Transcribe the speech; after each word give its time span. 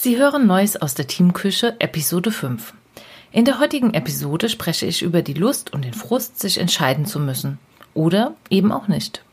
Sie 0.00 0.16
hören 0.16 0.46
Neues 0.46 0.80
aus 0.80 0.94
der 0.94 1.08
Teamküche, 1.08 1.74
Episode 1.80 2.30
5. 2.30 2.72
In 3.32 3.44
der 3.44 3.58
heutigen 3.58 3.94
Episode 3.94 4.48
spreche 4.48 4.86
ich 4.86 5.02
über 5.02 5.22
die 5.22 5.34
Lust 5.34 5.72
und 5.72 5.84
den 5.84 5.92
Frust, 5.92 6.38
sich 6.38 6.58
entscheiden 6.58 7.04
zu 7.04 7.18
müssen. 7.18 7.58
Oder 7.94 8.34
eben 8.48 8.70
auch 8.70 8.86
nicht. 8.86 9.24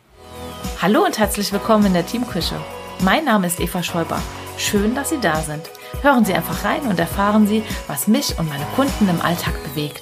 Hallo 0.82 1.06
und 1.06 1.20
herzlich 1.20 1.54
willkommen 1.54 1.86
in 1.86 1.94
der 1.94 2.08
Teamküche. 2.08 2.56
Mein 3.04 3.26
Name 3.26 3.46
ist 3.46 3.60
Eva 3.60 3.84
Schäuber. 3.84 4.20
Schön, 4.58 4.96
dass 4.96 5.12
Sie 5.12 5.20
da 5.22 5.36
sind. 5.36 5.62
Hören 6.02 6.26
Sie 6.26 6.34
einfach 6.34 6.66
rein 6.66 6.82
und 6.88 7.00
erfahren 7.00 7.46
Sie, 7.46 7.62
was 7.86 8.08
mich 8.08 8.40
und 8.40 8.50
meine 8.50 8.66
Kunden 8.76 9.08
im 9.08 9.22
Alltag 9.22 9.54
bewegt. 9.66 10.02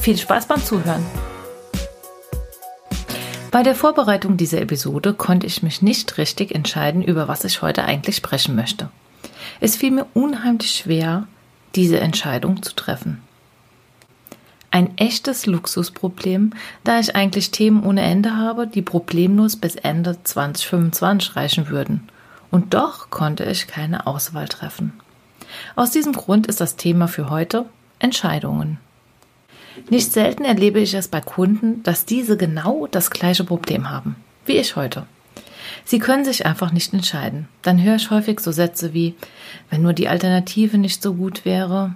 Viel 0.00 0.16
Spaß 0.16 0.46
beim 0.46 0.62
Zuhören. 0.62 1.04
Bei 3.50 3.64
der 3.64 3.74
Vorbereitung 3.74 4.36
dieser 4.36 4.60
Episode 4.60 5.12
konnte 5.12 5.48
ich 5.48 5.64
mich 5.64 5.82
nicht 5.82 6.18
richtig 6.18 6.54
entscheiden, 6.54 7.02
über 7.02 7.26
was 7.26 7.42
ich 7.42 7.62
heute 7.62 7.82
eigentlich 7.82 8.14
sprechen 8.14 8.54
möchte. 8.54 8.90
Es 9.60 9.76
fiel 9.76 9.90
mir 9.90 10.06
unheimlich 10.14 10.70
schwer, 10.70 11.26
diese 11.74 12.00
Entscheidung 12.00 12.62
zu 12.62 12.74
treffen. 12.74 13.22
Ein 14.70 14.98
echtes 14.98 15.46
Luxusproblem, 15.46 16.52
da 16.84 17.00
ich 17.00 17.16
eigentlich 17.16 17.50
Themen 17.50 17.82
ohne 17.82 18.02
Ende 18.02 18.36
habe, 18.36 18.66
die 18.66 18.82
problemlos 18.82 19.56
bis 19.56 19.76
Ende 19.76 20.22
2025 20.22 21.36
reichen 21.36 21.68
würden. 21.68 22.08
Und 22.50 22.74
doch 22.74 23.10
konnte 23.10 23.44
ich 23.44 23.66
keine 23.66 24.06
Auswahl 24.06 24.46
treffen. 24.46 24.92
Aus 25.74 25.90
diesem 25.90 26.12
Grund 26.12 26.46
ist 26.46 26.60
das 26.60 26.76
Thema 26.76 27.08
für 27.08 27.30
heute 27.30 27.64
Entscheidungen. 27.98 28.78
Nicht 29.88 30.12
selten 30.12 30.44
erlebe 30.44 30.80
ich 30.80 30.94
es 30.94 31.08
bei 31.08 31.20
Kunden, 31.20 31.82
dass 31.82 32.04
diese 32.04 32.36
genau 32.36 32.86
das 32.88 33.10
gleiche 33.10 33.44
Problem 33.44 33.90
haben, 33.90 34.16
wie 34.44 34.56
ich 34.56 34.76
heute. 34.76 35.06
Sie 35.84 35.98
können 35.98 36.24
sich 36.24 36.46
einfach 36.46 36.72
nicht 36.72 36.92
entscheiden. 36.92 37.48
Dann 37.62 37.82
höre 37.82 37.96
ich 37.96 38.10
häufig 38.10 38.40
so 38.40 38.52
Sätze 38.52 38.94
wie, 38.94 39.14
wenn 39.70 39.82
nur 39.82 39.92
die 39.92 40.08
Alternative 40.08 40.78
nicht 40.78 41.02
so 41.02 41.14
gut 41.14 41.44
wäre, 41.44 41.94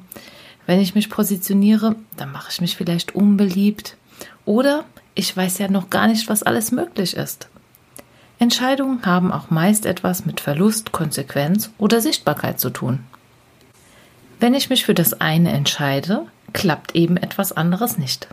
wenn 0.67 0.81
ich 0.81 0.95
mich 0.95 1.11
positioniere, 1.11 1.97
dann 2.17 2.33
mache 2.33 2.51
ich 2.51 2.61
mich 2.61 2.77
vielleicht 2.77 3.15
unbeliebt 3.15 3.97
oder 4.45 4.85
ich 5.15 5.37
weiß 5.37 5.59
ja 5.59 5.69
noch 5.69 5.91
gar 5.91 6.07
nicht, 6.07 6.29
was 6.29 6.43
alles 6.43 6.73
möglich 6.73 7.17
ist. 7.17 7.49
Entscheidungen 8.39 9.05
haben 9.05 9.33
auch 9.33 9.51
meist 9.51 9.87
etwas 9.87 10.27
mit 10.27 10.41
Verlust, 10.41 10.93
Konsequenz 10.93 11.71
oder 11.79 12.01
Sichtbarkeit 12.01 12.59
zu 12.59 12.71
tun. 12.71 13.01
Wenn 14.41 14.55
ich 14.55 14.71
mich 14.71 14.85
für 14.85 14.95
das 14.95 15.21
eine 15.21 15.53
entscheide, 15.53 16.27
klappt 16.53 16.97
eben 16.97 17.17
etwas 17.17 17.53
anderes 17.53 17.99
nicht. 17.99 18.29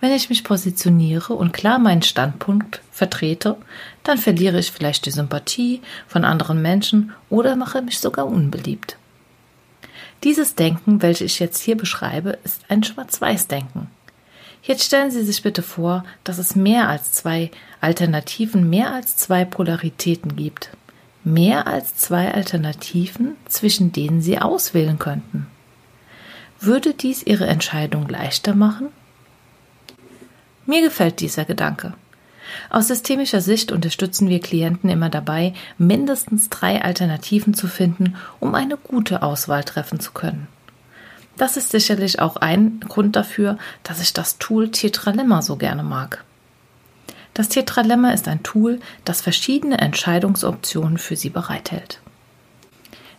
Wenn 0.00 0.12
ich 0.12 0.28
mich 0.28 0.44
positioniere 0.44 1.32
und 1.32 1.52
klar 1.52 1.78
meinen 1.78 2.02
Standpunkt 2.02 2.82
vertrete, 2.92 3.56
dann 4.02 4.18
verliere 4.18 4.58
ich 4.58 4.70
vielleicht 4.70 5.06
die 5.06 5.10
Sympathie 5.10 5.80
von 6.06 6.24
anderen 6.24 6.60
Menschen 6.60 7.12
oder 7.30 7.56
mache 7.56 7.80
mich 7.82 7.98
sogar 7.98 8.26
unbeliebt. 8.26 8.98
Dieses 10.22 10.54
Denken, 10.54 11.02
welches 11.02 11.32
ich 11.32 11.38
jetzt 11.38 11.62
hier 11.62 11.76
beschreibe, 11.76 12.38
ist 12.44 12.62
ein 12.68 12.82
Schwarz-Weiß-Denken. 12.82 13.88
Jetzt 14.62 14.84
stellen 14.84 15.10
Sie 15.10 15.22
sich 15.22 15.42
bitte 15.42 15.62
vor, 15.62 16.04
dass 16.24 16.38
es 16.38 16.56
mehr 16.56 16.88
als 16.88 17.12
zwei 17.12 17.50
Alternativen, 17.80 18.68
mehr 18.68 18.92
als 18.92 19.16
zwei 19.16 19.44
Polaritäten 19.44 20.34
gibt. 20.36 20.70
Mehr 21.22 21.66
als 21.66 21.96
zwei 21.96 22.32
Alternativen, 22.34 23.36
zwischen 23.48 23.92
denen 23.92 24.20
Sie 24.20 24.38
auswählen 24.38 24.98
könnten. 24.98 25.46
Würde 26.60 26.94
dies 26.94 27.22
Ihre 27.22 27.46
Entscheidung 27.46 28.08
leichter 28.08 28.54
machen? 28.54 28.88
Mir 30.66 30.82
gefällt 30.82 31.20
dieser 31.20 31.44
Gedanke. 31.44 31.94
Aus 32.70 32.88
systemischer 32.88 33.40
Sicht 33.40 33.72
unterstützen 33.72 34.28
wir 34.28 34.40
Klienten 34.40 34.90
immer 34.90 35.08
dabei, 35.08 35.54
mindestens 35.78 36.48
drei 36.48 36.82
Alternativen 36.82 37.54
zu 37.54 37.68
finden, 37.68 38.16
um 38.40 38.54
eine 38.54 38.76
gute 38.76 39.22
Auswahl 39.22 39.64
treffen 39.64 40.00
zu 40.00 40.12
können. 40.12 40.48
Das 41.36 41.56
ist 41.56 41.70
sicherlich 41.70 42.20
auch 42.20 42.36
ein 42.36 42.80
Grund 42.80 43.14
dafür, 43.14 43.58
dass 43.82 44.00
ich 44.00 44.12
das 44.12 44.38
Tool 44.38 44.70
Tetralemma 44.70 45.42
so 45.42 45.56
gerne 45.56 45.82
mag. 45.82 46.24
Das 47.34 47.48
Tetralemma 47.48 48.12
ist 48.12 48.28
ein 48.28 48.42
Tool, 48.42 48.80
das 49.04 49.20
verschiedene 49.20 49.78
Entscheidungsoptionen 49.78 50.96
für 50.96 51.16
Sie 51.16 51.28
bereithält. 51.28 52.00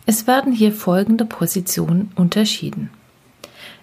Es 0.06 0.26
werden 0.26 0.52
hier 0.52 0.72
folgende 0.72 1.24
Positionen 1.24 2.10
unterschieden. 2.16 2.90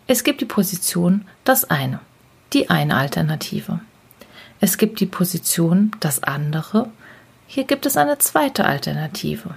Es 0.08 0.24
gibt 0.24 0.42
die 0.42 0.46
Position 0.46 1.26
das 1.46 1.70
eine, 1.70 2.02
die 2.56 2.70
eine 2.70 2.96
Alternative. 2.96 3.82
Es 4.62 4.78
gibt 4.78 5.02
die 5.02 5.06
Position 5.06 5.92
das 6.00 6.24
andere. 6.24 6.90
Hier 7.46 7.66
gibt 7.66 7.86
es 7.86 7.98
eine 7.98 8.18
zweite 8.18 8.66
Alternative. 8.66 9.56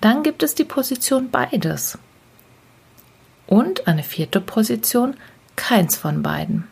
Dann 0.00 0.22
gibt 0.22 0.42
es 0.42 0.54
die 0.54 0.64
Position 0.64 1.30
beides. 1.30 1.98
Und 3.46 3.88
eine 3.88 4.02
vierte 4.02 4.40
Position 4.40 5.16
keins 5.56 5.96
von 5.96 6.22
beiden. 6.22 6.68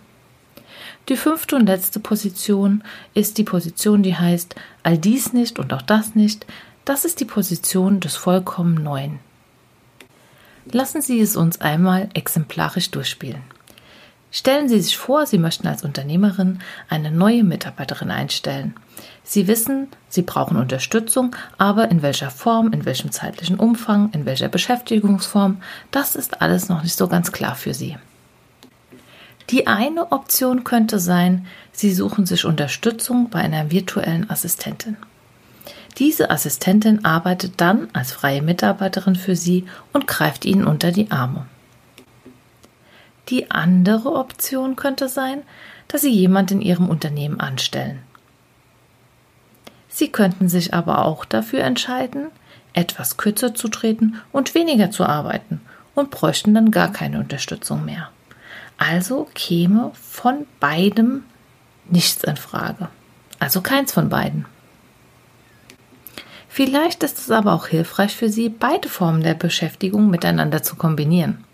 Die 1.09 1.16
fünfte 1.16 1.56
und 1.56 1.66
letzte 1.66 1.99
Position 1.99 2.84
ist 3.15 3.38
die 3.38 3.44
Position, 3.44 4.03
die 4.03 4.16
heißt 4.16 4.55
all 4.82 4.99
dies 4.99 5.32
nicht 5.32 5.59
und 5.59 5.72
auch 5.72 5.82
das 5.82 6.15
nicht. 6.15 6.44
Das 6.84 7.05
ist 7.06 7.21
die 7.21 7.25
Position 7.25 8.00
des 8.00 8.16
vollkommen 8.16 8.75
Neuen. 8.75 9.19
Lassen 10.71 11.00
Sie 11.00 11.21
es 11.21 11.37
uns 11.37 11.60
einmal 11.60 12.10
exemplarisch 12.12 12.91
durchspielen. 12.91 13.56
Stellen 14.38 14.69
Sie 14.69 14.82
sich 14.82 14.98
vor, 14.98 15.24
Sie 15.24 15.38
möchten 15.38 15.66
als 15.66 15.82
Unternehmerin 15.82 16.58
eine 16.91 17.10
neue 17.10 17.42
Mitarbeiterin 17.42 18.10
einstellen. 18.10 18.74
Sie 19.24 19.48
wissen, 19.48 19.88
Sie 20.10 20.20
brauchen 20.20 20.58
Unterstützung, 20.58 21.34
aber 21.56 21.91
in 21.91 22.02
welcher 22.02 22.30
Form, 22.30 22.70
in 22.70 22.84
welchem 22.84 23.10
zeitlichen 23.10 23.56
Umfang, 23.56 24.10
in 24.12 24.26
welcher 24.26 24.48
Beschäftigungsform, 24.48 25.62
das 25.91 26.16
ist 26.16 26.42
alles 26.42 26.69
noch 26.69 26.82
nicht 26.82 26.98
so 26.98 27.08
ganz 27.08 27.32
klar 27.32 27.54
für 27.54 27.72
Sie. 27.72 27.96
Die 29.48 29.66
eine 29.66 30.12
Option 30.12 30.64
könnte 30.64 30.98
sein, 30.98 31.46
Sie 31.72 31.94
suchen 31.94 32.26
sich 32.26 32.44
Unterstützung 32.44 33.30
bei 33.30 33.38
einer 33.38 33.70
virtuellen 33.70 34.28
Assistentin. 34.28 34.98
Diese 35.96 36.28
Assistentin 36.28 37.06
arbeitet 37.06 37.54
dann 37.56 37.88
als 37.94 38.12
freie 38.12 38.42
Mitarbeiterin 38.42 39.16
für 39.16 39.34
Sie 39.34 39.64
und 39.94 40.06
greift 40.06 40.44
Ihnen 40.44 40.66
unter 40.66 40.92
die 40.92 41.10
Arme. 41.10 41.46
Die 43.28 43.50
andere 43.50 44.12
Option 44.12 44.76
könnte 44.76 45.09
sein, 45.09 45.42
dass 45.88 46.03
Sie 46.03 46.10
jemand 46.10 46.50
in 46.50 46.60
Ihrem 46.60 46.88
Unternehmen 46.88 47.41
anstellen. 47.41 48.00
Sie 49.88 50.09
könnten 50.12 50.48
sich 50.48 50.75
aber 50.75 51.04
auch 51.04 51.25
dafür 51.25 51.60
entscheiden, 51.60 52.26
etwas 52.75 53.16
kürzer 53.16 53.54
zu 53.54 53.69
treten 53.69 54.20
und 54.31 54.54
weniger 54.54 54.91
zu 54.91 55.04
arbeiten 55.04 55.60
und 55.94 56.10
bräuchten 56.10 56.54
dann 56.54 56.70
gar 56.70 56.92
keine 56.92 57.19
Unterstützung 57.19 57.84
mehr. 57.84 58.10
Also 58.76 59.26
käme 59.34 59.93
von 59.94 60.47
beidem 60.60 61.25
nichts 61.88 62.22
in 62.25 62.37
Frage. 62.37 62.88
Also 63.38 63.62
keins 63.62 63.93
von 63.93 64.10
beiden. 64.10 64.44
Vielleicht 66.48 67.03
ist 67.03 67.19
es 67.19 67.31
aber 67.31 67.54
auch 67.54 67.66
hilfreich 67.66 68.14
für 68.14 68.28
Sie, 68.28 68.50
beide 68.50 68.88
Formen 68.88 69.22
der 69.22 69.34
Beschäftigung 69.34 70.10
miteinander 70.10 70.62
zu 70.62 70.76
kombinieren. 70.76 71.45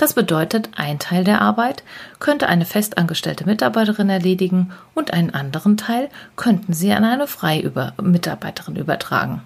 Das 0.00 0.14
bedeutet, 0.14 0.70
ein 0.76 0.98
Teil 0.98 1.24
der 1.24 1.42
Arbeit 1.42 1.82
könnte 2.20 2.48
eine 2.48 2.64
festangestellte 2.64 3.44
Mitarbeiterin 3.44 4.08
erledigen 4.08 4.72
und 4.94 5.12
einen 5.12 5.34
anderen 5.34 5.76
Teil 5.76 6.08
könnten 6.36 6.72
Sie 6.72 6.90
an 6.90 7.04
eine 7.04 7.26
freie 7.26 7.70
Mitarbeiterin 8.00 8.76
übertragen. 8.76 9.42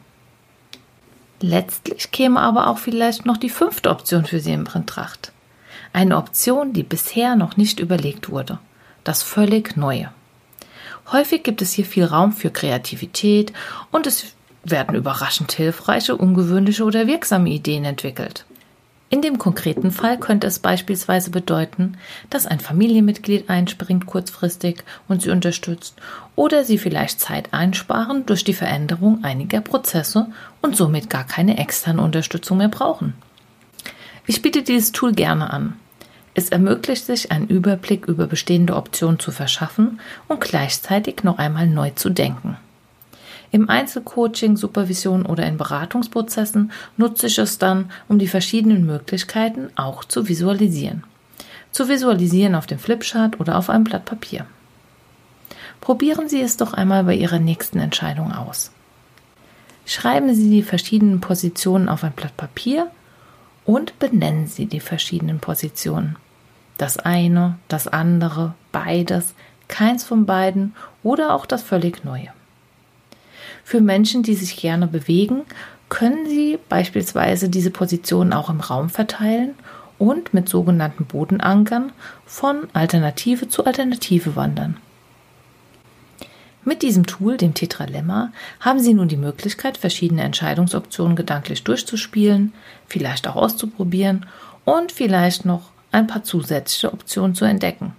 Letztlich 1.41 2.13
käme 2.13 2.39
aber 2.39 2.69
auch 2.69 2.79
vielleicht 2.79 3.27
noch 3.27 3.37
die 3.37 3.51
fünfte 3.51 3.91
Option 3.91 4.27
für 4.27 4.39
Sie 4.39 4.53
in 4.53 4.63
Betracht. 4.63 5.33
Eine 5.93 6.19
Option, 6.19 6.73
die 6.73 6.85
bisher 6.85 7.35
noch 7.35 7.57
nicht 7.57 7.81
überlegt 7.81 8.31
wurde. 8.31 8.61
Das 9.03 9.25
völlig 9.25 9.77
Neue. 9.77 10.13
Häufig 11.11 11.43
gibt 11.43 11.63
es 11.63 11.73
hier 11.73 11.85
viel 11.85 12.05
Raum 12.05 12.33
für 12.33 12.51
Kreativität 12.51 13.53
und 13.91 14.07
es 14.07 14.27
werden 14.63 14.95
überraschend 14.95 15.51
hilfreiche, 15.51 16.15
ungewöhnliche 16.17 16.85
oder 16.85 17.09
wirksame 17.09 17.51
Ideen 17.51 17.85
entwickelt. 17.85 18.45
In 19.15 19.23
dem 19.23 19.39
konkreten 19.39 19.93
Fall 19.93 20.19
könnte 20.19 20.49
es 20.49 20.59
beispielsweise 20.59 21.31
bedeuten, 21.31 21.97
dass 22.31 22.49
ein 22.49 22.59
Familienmitglied 22.59 23.49
einspringt 23.49 24.07
kurzfristig 24.07 24.83
und 25.07 25.23
sie 25.23 25.31
unterstützt 25.31 25.95
oder 26.35 26.65
sie 26.65 26.79
vielleicht 26.79 27.21
Zeit 27.21 27.55
einsparen 27.55 28.27
durch 28.27 28.43
die 28.43 28.55
Veränderung 28.55 29.23
einiger 29.23 29.61
Prozesse 29.61 30.27
und 30.63 30.75
somit 30.75 31.11
gar 31.11 31.23
keine 31.23 31.59
externe 31.59 32.03
Unterstützung 32.03 32.59
mehr 32.59 32.69
brauchen. 32.69 33.15
Ich 34.27 34.43
biete 34.43 34.63
dieses 34.63 34.91
Tool 34.91 35.13
gerne 35.13 35.53
an. 35.53 35.77
Es 36.35 36.49
ermöglicht 36.49 37.07
sich, 37.07 37.31
einen 37.31 37.47
Überblick 37.47 38.07
über 38.07 38.27
bestehende 38.27 38.75
Optionen 38.75 39.21
zu 39.21 39.31
verschaffen 39.31 40.01
und 40.27 40.41
gleichzeitig 40.41 41.23
noch 41.23 41.39
einmal 41.39 41.69
neu 41.69 41.91
zu 41.91 42.11
denken. 42.11 42.57
Im 43.55 43.71
Einzelcoaching, 43.71 44.57
Supervision 44.57 45.25
oder 45.25 45.47
in 45.47 45.59
Beratungsprozessen 45.59 46.73
nutze 46.97 47.29
ich 47.29 47.39
es 47.39 47.57
dann, 47.57 47.89
um 48.09 48.19
die 48.19 48.27
verschiedenen 48.27 48.85
Möglichkeiten 48.85 49.69
auch 49.77 50.03
zu 50.03 50.29
visualisieren. 50.29 51.05
Zu 51.71 51.89
visualisieren 51.89 52.57
auf 52.57 52.67
dem 52.67 52.81
Flipchart 52.81 53.39
oder 53.39 53.57
auf 53.57 53.71
einem 53.71 53.85
Blatt 53.85 54.07
Papier. 54.07 54.47
Probieren 55.81 56.29
Sie 56.29 56.41
es 56.41 56.57
doch 56.57 56.73
einmal 56.73 57.05
bei 57.05 57.15
Ihrer 57.15 57.39
nächsten 57.39 57.79
Entscheidung 57.79 58.33
aus. 58.33 58.73
Schreiben 59.87 60.35
Sie 60.35 60.51
die 60.51 60.65
verschiedenen 60.65 61.21
Positionen 61.21 61.89
auf 61.89 62.03
ein 62.03 62.11
Blatt 62.11 62.37
Papier 62.37 62.91
und 63.65 64.01
benennen 64.01 64.49
Sie 64.49 64.67
die 64.67 64.81
verschiedenen 64.81 65.39
Positionen. 65.39 66.17
Das 66.77 66.99
eine, 66.99 67.57
das 67.69 67.87
andere, 67.87 68.55
beides, 68.73 69.33
keins 69.69 70.03
von 70.03 70.27
beiden 70.27 70.75
oder 71.05 71.33
auch 71.33 71.47
das 71.47 71.63
völlig 71.63 72.05
neue. 72.05 72.33
Für 73.65 73.81
Menschen, 73.81 74.23
die 74.23 74.35
sich 74.35 74.57
gerne 74.57 74.87
bewegen, 74.87 75.43
können 75.89 76.29
Sie 76.29 76.59
beispielsweise 76.69 77.49
diese 77.49 77.71
Positionen 77.71 78.33
auch 78.33 78.51
im 78.51 78.61
Raum 78.61 78.91
verteilen 78.91 79.55
und 79.99 80.35
mit 80.35 80.49
sogenannten 80.49 81.07
Bodenankern 81.07 81.93
von 82.27 82.69
Alternative 82.73 83.49
zu 83.49 83.65
Alternative 83.65 84.37
wandern. 84.37 84.77
Mit 86.67 86.83
diesem 86.83 87.07
Tool, 87.07 87.37
dem 87.37 87.53
Tetralemma, 87.53 88.33
haben 88.61 88.81
Sie 88.81 88.95
nun 88.95 89.09
die 89.09 89.19
Möglichkeit, 89.19 89.77
verschiedene 89.77 90.23
Entscheidungsoptionen 90.23 91.15
gedanklich 91.15 91.63
durchzuspielen, 91.63 92.55
vielleicht 92.87 93.29
auch 93.29 93.37
auszuprobieren 93.37 94.27
und 94.65 94.91
vielleicht 94.93 95.45
noch 95.45 95.71
ein 95.93 96.07
paar 96.07 96.25
zusätzliche 96.25 96.93
Optionen 96.93 97.35
zu 97.35 97.45
entdecken. 97.45 97.95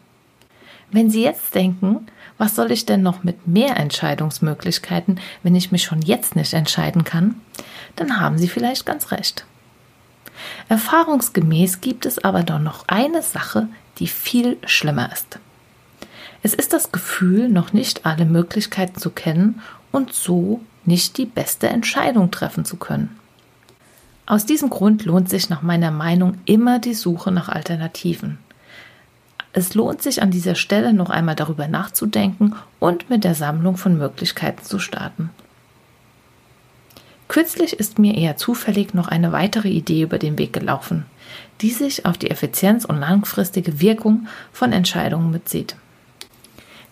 Wenn 0.96 1.10
Sie 1.10 1.24
jetzt 1.24 1.54
denken, 1.54 2.08
was 2.38 2.56
soll 2.56 2.72
ich 2.72 2.86
denn 2.86 3.02
noch 3.02 3.26
mit 3.26 3.50
mehr 3.50 3.76
Entscheidungsmöglichkeiten, 3.76 5.20
wenn 5.44 5.54
ich 5.54 5.74
mich 5.74 5.84
schon 5.84 6.02
jetzt 6.02 6.38
nicht 6.38 6.54
entscheiden 6.54 7.04
kann, 7.04 7.36
dann 7.98 8.22
haben 8.22 8.38
Sie 8.38 8.48
vielleicht 8.48 8.86
ganz 8.86 9.12
recht. 9.12 9.46
Erfahrungsgemäß 10.70 11.82
gibt 11.82 12.06
es 12.06 12.24
aber 12.24 12.44
doch 12.44 12.60
noch 12.60 12.88
eine 12.88 13.22
Sache, 13.22 13.68
die 13.98 14.08
viel 14.08 14.58
schlimmer 14.66 15.12
ist. 15.12 15.38
Es 16.44 16.54
ist 16.54 16.72
das 16.72 16.94
Gefühl, 16.94 17.50
noch 17.50 17.74
nicht 17.74 18.06
alle 18.06 18.24
Möglichkeiten 18.24 18.98
zu 18.98 19.10
kennen 19.10 19.62
und 19.92 20.14
so 20.14 20.62
nicht 20.86 21.18
die 21.18 21.26
beste 21.26 21.68
Entscheidung 21.68 22.32
treffen 22.32 22.64
zu 22.64 22.78
können. 22.78 23.20
Aus 24.26 24.46
diesem 24.46 24.70
Grund 24.70 25.04
lohnt 25.04 25.30
sich 25.30 25.50
nach 25.50 25.62
meiner 25.62 25.92
Meinung 25.92 26.38
immer 26.46 26.80
die 26.80 26.94
Suche 26.94 27.34
nach 27.34 27.50
Alternativen. 27.50 28.38
Es 29.58 29.74
lohnt 29.74 30.02
sich 30.02 30.22
an 30.22 30.32
dieser 30.32 30.56
Stelle 30.56 30.92
noch 30.92 31.10
einmal 31.10 31.36
darüber 31.36 31.70
nachzudenken 31.70 32.56
und 32.82 33.10
mit 33.10 33.24
der 33.24 33.36
Sammlung 33.36 33.78
von 33.78 33.98
Möglichkeiten 33.98 34.66
zu 34.66 34.80
starten. 34.80 35.30
Kürzlich 37.30 37.72
ist 37.72 37.98
mir 37.98 38.18
eher 38.18 38.36
zufällig 38.36 38.94
noch 38.94 39.08
eine 39.08 39.32
weitere 39.32 39.70
Idee 39.70 40.02
über 40.02 40.20
den 40.20 40.38
Weg 40.38 40.52
gelaufen, 40.52 41.06
die 41.62 41.70
sich 41.70 42.06
auf 42.06 42.18
die 42.18 42.32
Effizienz 42.32 42.84
und 42.84 42.98
langfristige 43.00 43.80
Wirkung 43.80 44.28
von 44.52 44.74
Entscheidungen 44.74 45.32
bezieht. 45.32 45.78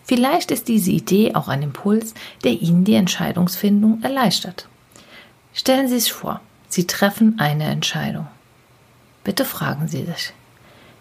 Vielleicht 0.02 0.50
ist 0.50 0.66
diese 0.68 0.90
Idee 0.90 1.34
auch 1.34 1.48
ein 1.48 1.60
Impuls, 1.60 2.14
der 2.44 2.52
Ihnen 2.52 2.84
die 2.84 2.94
Entscheidungsfindung 2.94 4.02
erleichtert. 4.02 4.68
Stellen 5.52 5.88
Sie 5.88 6.00
sich 6.00 6.14
vor, 6.14 6.40
Sie 6.70 6.86
treffen 6.86 7.38
eine 7.38 7.64
Entscheidung. 7.64 8.26
Bitte 9.22 9.44
fragen 9.44 9.86
Sie 9.86 10.06
sich, 10.06 10.32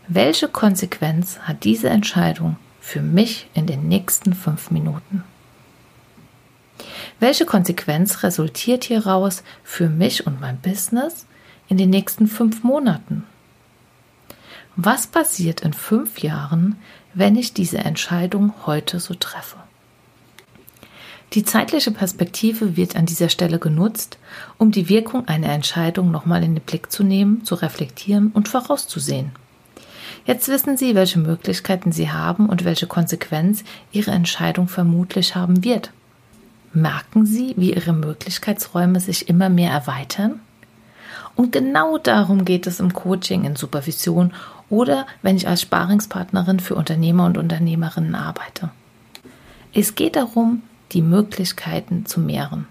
welche 0.07 0.49
Konsequenz 0.49 1.39
hat 1.39 1.63
diese 1.63 1.89
Entscheidung 1.89 2.57
für 2.81 3.01
mich 3.01 3.47
in 3.53 3.67
den 3.67 3.87
nächsten 3.87 4.33
fünf 4.33 4.69
Minuten? 4.69 5.23
Welche 7.19 7.45
Konsequenz 7.45 8.23
resultiert 8.23 8.83
hieraus 8.83 9.43
für 9.63 9.87
mich 9.87 10.27
und 10.27 10.41
mein 10.41 10.57
Business 10.59 11.25
in 11.69 11.77
den 11.77 11.89
nächsten 11.89 12.27
fünf 12.27 12.63
Monaten? 12.63 13.23
Was 14.75 15.07
passiert 15.07 15.61
in 15.61 15.71
fünf 15.71 16.19
Jahren, 16.19 16.75
wenn 17.13 17.37
ich 17.37 17.53
diese 17.53 17.77
Entscheidung 17.77 18.53
heute 18.65 18.99
so 18.99 19.13
treffe? 19.13 19.57
Die 21.31 21.45
zeitliche 21.45 21.91
Perspektive 21.91 22.75
wird 22.75 22.95
an 22.95 23.05
dieser 23.05 23.29
Stelle 23.29 23.57
genutzt, 23.57 24.17
um 24.57 24.71
die 24.71 24.89
Wirkung 24.89 25.27
einer 25.27 25.49
Entscheidung 25.53 26.11
nochmal 26.11 26.43
in 26.43 26.55
den 26.55 26.63
Blick 26.63 26.91
zu 26.91 27.03
nehmen, 27.03 27.45
zu 27.45 27.55
reflektieren 27.55 28.31
und 28.33 28.49
vorauszusehen. 28.49 29.31
Jetzt 30.25 30.47
wissen 30.47 30.77
Sie, 30.77 30.95
welche 30.95 31.19
Möglichkeiten 31.19 31.91
Sie 31.91 32.09
haben 32.09 32.47
und 32.47 32.63
welche 32.63 32.87
Konsequenz 32.87 33.63
Ihre 33.91 34.11
Entscheidung 34.11 34.69
vermutlich 34.69 35.35
haben 35.35 35.63
wird. 35.65 35.91
Merken 36.71 37.25
Sie, 37.25 37.53
wie 37.57 37.73
Ihre 37.73 37.93
Möglichkeitsräume 37.93 38.99
sich 39.01 39.27
immer 39.27 39.49
mehr 39.49 39.71
erweitern? 39.71 40.39
Und 41.35 41.51
genau 41.51 41.97
darum 41.97 42.45
geht 42.45 42.67
es 42.67 42.79
im 42.79 42.93
Coaching, 42.93 43.43
in 43.43 43.55
Supervision 43.55 44.33
oder 44.69 45.05
wenn 45.21 45.35
ich 45.35 45.47
als 45.47 45.61
Sparingspartnerin 45.61 46.59
für 46.59 46.75
Unternehmer 46.75 47.25
und 47.25 47.37
Unternehmerinnen 47.37 48.15
arbeite. 48.15 48.69
Es 49.73 49.95
geht 49.95 50.15
darum, 50.15 50.61
die 50.93 51.01
Möglichkeiten 51.01 52.05
zu 52.05 52.19
mehren. 52.19 52.67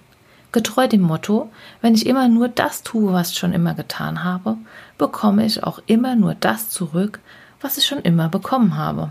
Getreu 0.53 0.87
dem 0.87 1.01
Motto, 1.01 1.51
wenn 1.81 1.95
ich 1.95 2.07
immer 2.07 2.29
nur 2.29 2.49
das 2.49 2.83
tue, 2.83 3.13
was 3.13 3.31
ich 3.31 3.39
schon 3.39 3.53
immer 3.53 3.75
getan 3.75 4.23
habe, 4.23 4.57
bekomme 4.99 5.45
ich 5.45 5.65
auch 5.65 5.81
immer 5.87 6.15
nur 6.15 6.35
das 6.35 6.69
zurück, 6.69 7.21
was 7.63 7.79
ich 7.79 7.87
schon 7.87 8.01
immer 8.01 8.29
bekommen 8.29 8.77
habe. 8.77 9.11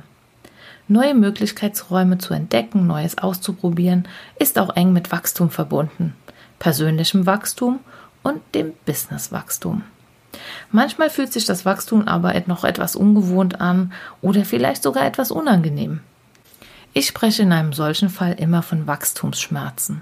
Neue 0.88 1.16
Möglichkeitsräume 1.16 2.18
zu 2.18 2.34
entdecken, 2.34 2.86
Neues 2.86 3.18
auszuprobieren, 3.18 4.08
ist 4.38 4.60
auch 4.60 4.76
eng 4.76 4.94
mit 4.94 5.12
Wachstum 5.12 5.50
verbunden, 5.50 6.16
persönlichem 6.60 7.26
Wachstum 7.26 7.80
und 8.24 8.42
dem 8.54 8.74
Businesswachstum. 8.86 9.84
Manchmal 10.72 11.10
fühlt 11.10 11.34
sich 11.34 11.46
das 11.46 11.66
Wachstum 11.66 12.08
aber 12.08 12.34
noch 12.46 12.64
etwas 12.64 12.96
ungewohnt 12.96 13.62
an 13.62 13.94
oder 14.22 14.46
vielleicht 14.46 14.84
sogar 14.84 15.06
etwas 15.06 15.32
unangenehm. 15.32 16.02
Ich 16.94 17.08
spreche 17.08 17.44
in 17.44 17.54
einem 17.54 17.74
solchen 17.74 18.10
Fall 18.10 18.34
immer 18.34 18.62
von 18.62 18.88
Wachstumsschmerzen. 18.88 20.02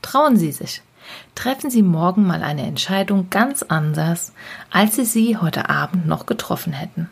Trauen 0.00 0.36
Sie 0.36 0.52
sich. 0.52 0.82
Treffen 1.34 1.70
Sie 1.70 1.82
morgen 1.82 2.26
mal 2.26 2.42
eine 2.42 2.62
Entscheidung 2.62 3.28
ganz 3.30 3.62
anders, 3.62 4.32
als 4.70 4.96
Sie 4.96 5.04
sie 5.04 5.36
heute 5.36 5.68
Abend 5.68 6.06
noch 6.06 6.26
getroffen 6.26 6.72
hätten. 6.72 7.10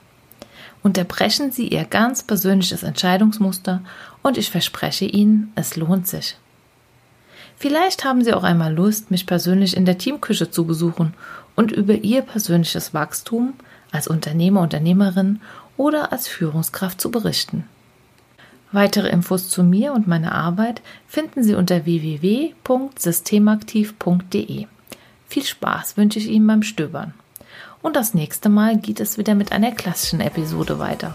Unterbrechen 0.83 1.53
Sie 1.53 1.69
Ihr 1.69 1.85
ganz 1.85 2.23
persönliches 2.23 2.83
Entscheidungsmuster 2.83 3.83
und 4.23 4.39
ich 4.39 4.51
verspreche 4.51 5.05
Ihnen, 5.05 5.53
es 5.55 5.77
lohnt 5.77 6.09
sich. 6.09 6.37
Vielleicht 7.57 8.05
haben 8.05 8.25
Sie 8.25 8.35
auch 8.35 8.43
einmal 8.43 8.75
Lust, 8.75 9.11
mich 9.11 9.27
persönlich 9.27 9.77
in 9.77 9.85
der 9.85 9.99
Teamküche 9.99 10.51
zu 10.51 10.65
besuchen 10.65 11.15
und 11.55 11.71
über 11.71 11.95
Ihr 11.95 12.23
persönliches 12.23 12.95
Wachstum 12.95 13.55
als 13.93 14.09
Unternehmer, 14.09 14.63
Unternehmerin 14.63 15.41
oder 15.77 16.11
als 16.11 16.27
Führungskraft 16.27 17.01
zu 17.01 17.11
berichten. 17.11 17.69
Weitere 18.73 19.11
Infos 19.11 19.51
zu 19.51 19.63
mir 19.63 19.93
und 19.93 20.09
meiner 20.09 20.35
Arbeit 20.35 20.81
finden 21.07 21.45
Sie 21.45 21.55
unter 21.55 21.85
www.systemaktiv.de. 21.85 24.67
Viel 25.29 25.45
Spaß 25.45 25.99
wünsche 25.99 26.19
ich 26.19 26.29
Ihnen 26.29 26.47
beim 26.47 26.63
Stöbern. 26.63 27.13
Und 27.83 27.97
das 27.97 28.15
nächste 28.15 28.49
Mal 28.49 28.79
geht 28.79 29.01
es 29.01 29.19
wieder 29.19 29.35
mit 29.35 29.53
einer 29.53 29.73
klassischen 29.73 30.21
Episode 30.21 30.79
weiter. 30.79 31.15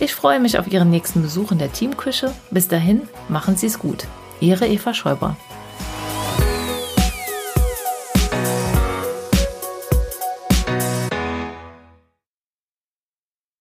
Ich 0.00 0.14
freue 0.14 0.40
mich 0.40 0.58
auf 0.58 0.70
Ihren 0.70 0.90
nächsten 0.90 1.22
Besuch 1.22 1.52
in 1.52 1.58
der 1.58 1.72
Teamküche. 1.72 2.32
Bis 2.50 2.68
dahin, 2.68 3.02
machen 3.28 3.56
Sie 3.56 3.66
es 3.66 3.78
gut. 3.78 4.06
Ihre 4.40 4.66
Eva 4.66 4.92
Schäuber. 4.92 5.36